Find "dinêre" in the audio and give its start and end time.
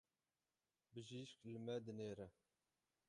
1.85-2.27